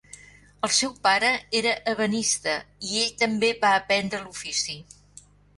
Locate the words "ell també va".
3.05-3.75